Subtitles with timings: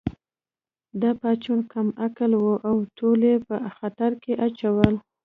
[1.01, 4.93] دا پاڅون کم عقلې وه او ټول یې په خطر کې اچول